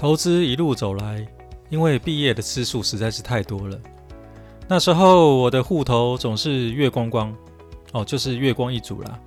[0.00, 1.22] 投资一路走来，
[1.68, 3.78] 因为毕业的次数实在是太多了，
[4.66, 7.36] 那时候我的户头总是月光光，
[7.92, 9.20] 哦，就是月光一族啦，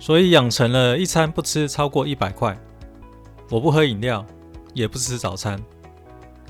[0.00, 2.58] 所以养成了一餐不吃超过一百块。
[3.48, 4.26] 我不喝饮料，
[4.74, 5.56] 也不吃早餐，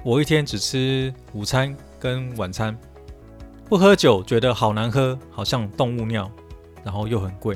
[0.03, 2.75] 我一天只吃午餐跟晚餐。
[3.69, 6.31] 不喝酒，觉得好难喝，好像动物尿，
[6.83, 7.55] 然后又很贵。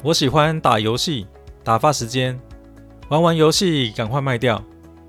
[0.00, 1.26] 我喜欢打游戏，
[1.64, 2.38] 打发时间，
[3.08, 4.62] 玩完游戏赶快卖掉，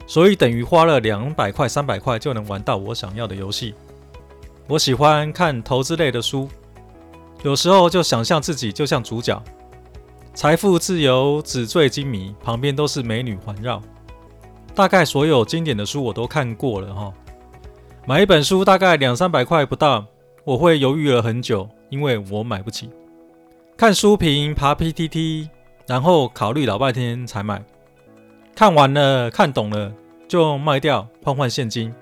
[0.05, 3.73] 所以等于花了两百块、三百块就能玩到我想要的游戏。
[4.67, 6.47] 我喜欢看投资类的书，
[7.43, 9.41] 有时候就想象自己就像主角，
[10.33, 13.81] 财富自由、纸醉金迷，旁边都是美女环绕。
[14.75, 17.13] 大概所有经典的书我都看过了哈。
[18.05, 20.05] 买一本书大概两三百块不到，
[20.43, 22.89] 我会犹豫了很久，因为我买不起。
[23.77, 25.49] 看书评、爬 PTT，
[25.87, 27.63] 然后考虑老半天才买。
[28.55, 29.91] 看完了、看懂了
[30.27, 31.93] 就卖掉，换换现金，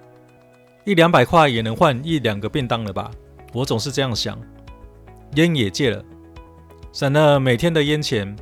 [0.86, 3.10] 一两百块也能换一两个便当了吧？
[3.54, 4.38] 我总是这样想。
[5.36, 6.04] 烟也戒了，
[6.92, 8.36] 省了每天的烟钱，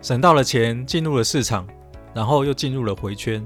[0.00, 1.66] 省到了钱，进入了市场，
[2.14, 3.44] 然后又进入了回圈。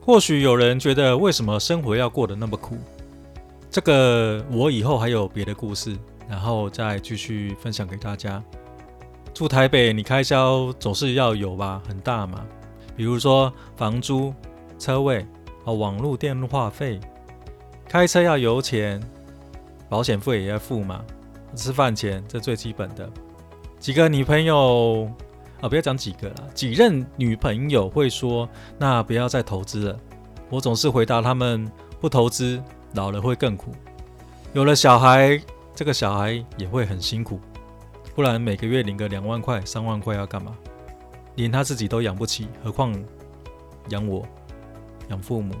[0.00, 2.78] 或许有人觉得，为什么生活要过得那么苦？
[3.70, 5.94] 这个我以后还有别的故事，
[6.26, 8.42] 然后再继续分享给大家。
[9.34, 12.46] 住台北，你开销总是要有吧，很大嘛。
[12.96, 14.32] 比如说房租、
[14.78, 15.26] 车位、
[15.64, 16.98] 哦，网络电话费，
[17.88, 19.00] 开车要油钱，
[19.88, 21.04] 保险费也要付嘛。
[21.54, 23.08] 吃饭钱，这最基本的。
[23.78, 25.08] 几个女朋友。
[25.62, 29.98] 啊，不要讲几个了，几任女朋友会说，那不要再投资了。
[30.50, 31.66] 我总是回答他们，
[31.98, 33.72] 不投资，老了会更苦。
[34.52, 35.40] 有了小孩，
[35.74, 37.40] 这个小孩也会很辛苦，
[38.14, 40.54] 不然每个月领个两万块、三万块要干嘛？
[41.36, 42.92] 连他自己都养不起，何况
[43.90, 44.26] 养我、
[45.08, 45.54] 养父母？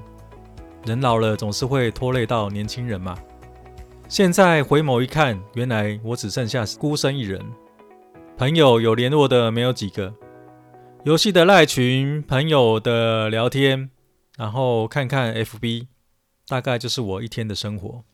[0.84, 3.16] 人老了总是会拖累到年轻人嘛。
[4.08, 7.40] 现在回眸一看，原来我只剩下孤身一人。
[8.38, 10.14] 朋友有联络的没有几个，
[11.04, 13.90] 游戏的赖群，朋友的聊天，
[14.36, 15.86] 然后看看 FB，
[16.46, 18.04] 大概就是我一天的生活。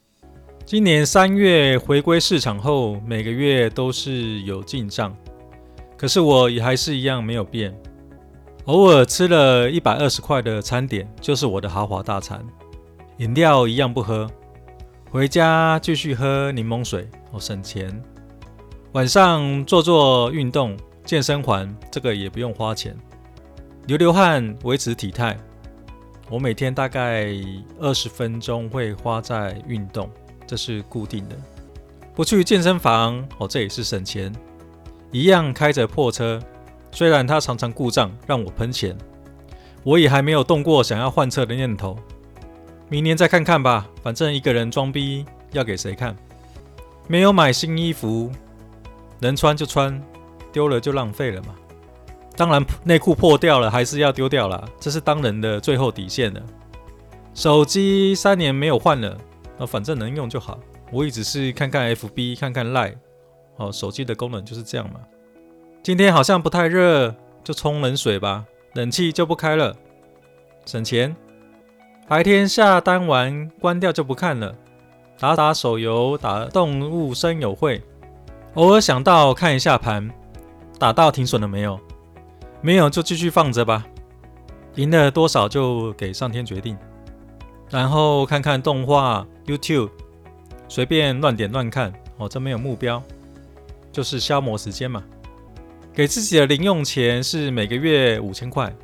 [0.64, 5.14] 今年三月回归市场后，每个月都是有进账，
[6.02, 7.72] 可是我也还是一样没有变，
[8.64, 12.44] 偶尔吃了一百二十块的餐点，就是我的豪华大餐，
[13.18, 14.28] 饮料一样不喝，
[15.12, 18.02] 回家继续喝柠檬水，我省钱。
[18.94, 22.96] 晚上做做运动，健身环这个也不用花钱，
[23.86, 25.38] 流流汗维持体态。
[26.28, 27.32] 我每天大概
[27.78, 30.10] 二十分钟会花在运动，
[30.48, 31.36] 这是固定的。
[32.12, 34.34] 不去健身房哦，这也是省钱。
[35.12, 36.40] 一样开着破车，
[36.90, 38.96] 虽然它常常故障让我喷钱，
[39.84, 41.96] 我也还没有动过想要换车的念头。
[42.88, 46.16] 明年再看看吧，反正一个人装逼要给谁看？
[47.06, 48.30] 没有买新衣服。
[49.20, 50.02] 能穿就穿，
[50.50, 51.54] 丢了就浪费了嘛。
[52.36, 56.42] 当然，内裤破掉了还是要丢掉啦，这是当人的最后底线了。
[57.34, 59.16] 手机三年没有换了，
[59.58, 60.58] 那反正能用就好。
[60.90, 62.96] 我也只是看看 FB，看看 Line，
[63.56, 65.00] 哦，手机的功能就是这样嘛。
[65.82, 69.74] 今天好像不太热，就冲冷水吧，冷气就不开了，
[70.64, 71.14] 省钱。
[72.08, 74.54] 白天下单完关掉就不看了，
[75.18, 77.82] 打打手游，打动物森友会。
[78.54, 80.10] 偶尔想到看一下盘，
[80.78, 81.80] 打到停损了没有？
[82.60, 83.86] 没有就继续放着吧。
[84.76, 86.76] 赢了多少就给上天决定。
[87.70, 89.90] 然后看看动画、YouTube，
[90.68, 91.92] 随便乱点乱看。
[92.18, 93.02] 哦，这没有目标，
[93.92, 95.04] 就是消磨时间嘛。
[95.92, 98.74] 给自己的零用钱是每个月五千块，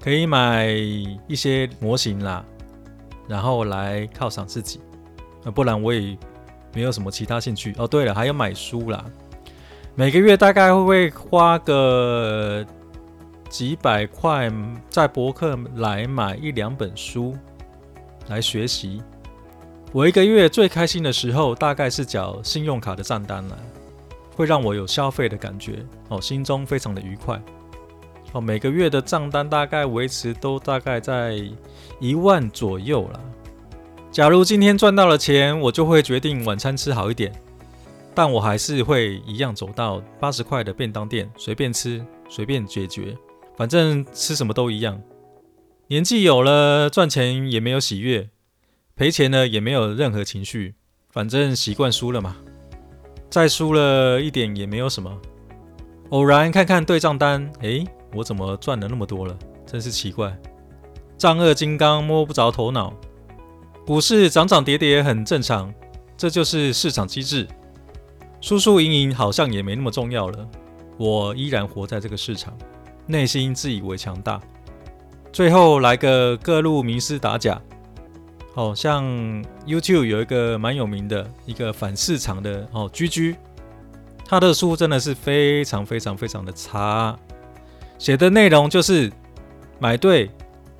[0.00, 0.68] 可以买
[1.26, 2.44] 一些模型啦，
[3.28, 4.80] 然后来犒赏自己。
[5.42, 6.16] 那不然我也。
[6.72, 7.84] 没有什么其他兴趣哦。
[7.84, 9.04] 对了，还有买书啦，
[9.96, 12.64] 每个月大概会会花个
[13.48, 14.48] 几百块
[14.88, 17.36] 在博客来买一两本书
[18.28, 19.02] 来学习。
[19.90, 23.58] 我一个月最开心的时候，大概是缴信用卡的账单了，
[24.40, 27.38] 会让我有消费的感觉哦，心中非常的愉快
[28.32, 28.40] 哦。
[28.40, 31.38] 每个月的账单大概维持都大概在
[31.98, 33.20] 一万左右啦。
[34.10, 37.30] 假如今天赚到了钱，我就会决定晚餐吃好一点，
[38.14, 43.14] 但我还是会一样走到八十块的便当店，随便吃，随便解决，
[43.58, 44.98] 反正吃什么都一样。
[45.88, 48.30] 年纪有了，赚钱也没有喜悦，
[48.96, 50.76] 赔钱呢也没有任何情绪，
[51.10, 52.38] 反正习惯输了嘛。
[53.30, 55.10] 再输了一点也没有什么。
[56.10, 59.38] 偶然看看对账单，诶，我怎么赚了那么多了？
[59.64, 60.36] 真是奇怪。
[61.16, 62.92] 丈二金刚摸不着头脑，
[63.86, 65.72] 股市涨涨跌跌很正常，
[66.16, 67.46] 这就是市场机制。
[68.40, 70.48] 输输赢赢好像也没那么重要了。
[70.96, 72.52] 我依然活在这个市场，
[73.06, 74.40] 内心自以为强大。
[75.32, 77.60] 最后来个各路名师打假，
[78.54, 79.04] 哦，像
[79.66, 83.36] YouTube 有一个蛮有名的一个反市场的哦，GG，
[84.24, 87.16] 他的书真的是非常非常非常的差，
[87.98, 89.12] 写的内容就是
[89.78, 90.30] 买对。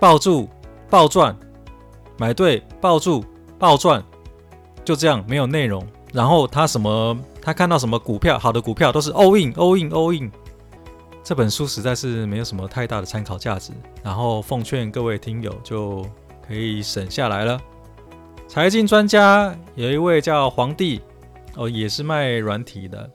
[0.01, 0.49] 抱住
[0.89, 1.37] 暴赚，
[2.17, 3.23] 买对抱住
[3.59, 4.03] 暴赚，
[4.83, 5.87] 就这样没有内容。
[6.11, 10.33] 然后他什么，他看到什么股票，好的股票都是 all in all in all in。
[11.23, 13.73] 这本书实在是没有什么太大的参考价值。
[14.03, 16.03] 然后奉劝各位听友就
[16.51, 17.63] 可以省下来了。
[18.49, 21.01] 财经专家有一位叫黄帝，
[21.55, 23.09] 哦，也是卖软体的，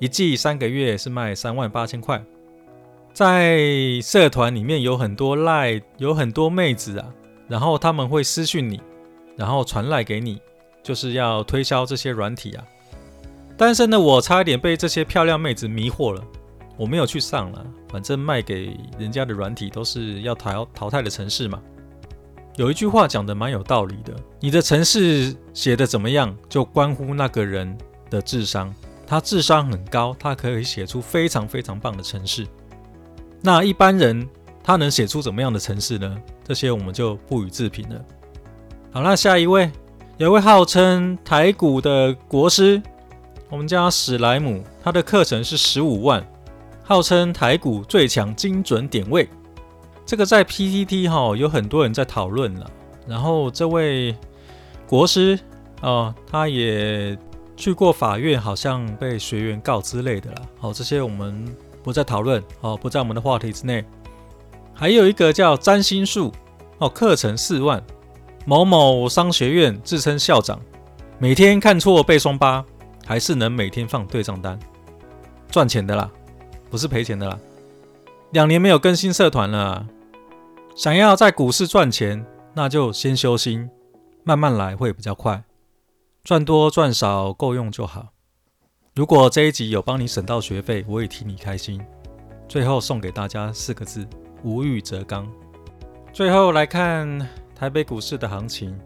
[0.00, 2.20] 一季三个月是卖三万八千块。
[3.12, 3.60] 在
[4.02, 7.06] 社团里面有很多赖，有很多妹子啊，
[7.46, 8.80] 然后他们会私讯你，
[9.36, 10.40] 然后传赖给你，
[10.82, 12.66] 就是要推销这些软体啊。
[13.56, 16.20] 单身的我差一点被这些漂亮妹子迷惑了，
[16.76, 21.62] 我没有去上了，反正卖给人家的软体都是要淘淘汰的城市嘛。
[22.58, 27.78] 有一句话讲得蛮有道理的，你的程式写得怎么样，就关乎那个人
[28.10, 28.74] 的智商。
[29.06, 32.44] 他智商很高，他可以写出非常非常棒的程式。
[33.40, 34.28] 那一般人
[34.60, 36.20] 他能写出怎么样的程式呢？
[36.42, 38.04] 这些我们就不予置评了。
[38.90, 39.70] 好，那下一位，
[40.16, 42.82] 有位号称台股的国师，
[43.50, 46.26] 我们叫史莱姆，他的课程是十五万，
[46.82, 49.28] 号称台股最强精准点位。
[50.08, 52.70] 这个在 PTT 哈有很多人在讨论了。
[53.06, 54.16] 然后这位
[54.86, 55.38] 国师
[55.82, 57.14] 哦，他也
[57.54, 60.42] 去过法院，好像被学员告之类的啦。
[60.58, 61.46] 好，这些我们。
[61.80, 63.82] 不再讨论哦，不在我们的话题之内。
[64.74, 66.30] 还有一个叫占星术
[66.78, 67.82] 哦，课程四万，
[68.44, 70.60] 某某商学院自称校长，
[71.18, 72.62] 每天看错背双八，
[73.06, 74.58] 还是能每天放对账单，
[75.50, 76.10] 赚钱的啦，
[76.68, 77.38] 不是赔钱的啦。
[78.32, 79.86] 两年没有更新社团了，
[80.78, 83.68] 想要在股市赚钱，那就先修心，
[84.22, 85.42] 慢慢来会比较快，
[86.22, 88.10] 赚多赚少够用就好。
[88.94, 91.84] 如果这一集有帮你省到学费，我也替你开心。
[92.46, 94.06] 最后送给大家四个字：
[94.44, 95.28] 无欲则刚。
[96.12, 98.78] 最后来看台北股市的行情，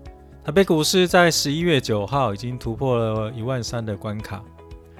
[0.42, 4.42] 台北股市在十一月九号已经突破了一万三的关卡，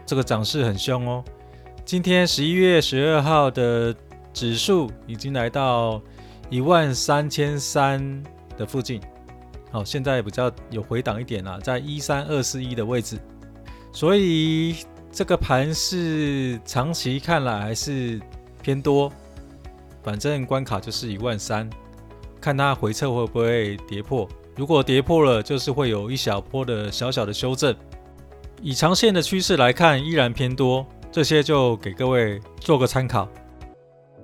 [0.04, 1.24] 这个涨势很凶哦。
[1.86, 3.96] 今天十一月十二号的
[4.34, 5.98] 指数已经来到
[6.52, 8.22] 一万三千三
[8.58, 9.00] 的附近，
[9.70, 13.18] 好，现在比较有回档一点啦，在一三二四一的位置，
[13.90, 14.76] 所以。
[15.14, 18.18] 这个盘是长期看来还是
[18.62, 19.12] 偏多，
[20.02, 21.68] 反正关卡就是一万三，
[22.40, 24.26] 看它回撤会不会跌破。
[24.56, 27.76] 如果跌破了，就是会有一小波的小小的修正。
[28.62, 33.28] 以长线的趋势来看，依然偏多，这些就给各位做个参考。